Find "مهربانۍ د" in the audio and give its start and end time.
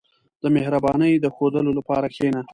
0.55-1.25